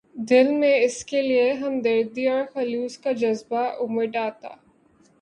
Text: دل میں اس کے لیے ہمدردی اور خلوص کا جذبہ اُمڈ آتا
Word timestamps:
دل 0.29 0.47
میں 0.51 0.73
اس 0.75 1.03
کے 1.05 1.21
لیے 1.21 1.51
ہمدردی 1.53 2.27
اور 2.27 2.43
خلوص 2.53 2.97
کا 2.97 3.11
جذبہ 3.11 3.63
اُمڈ 3.79 4.15
آتا 4.17 4.49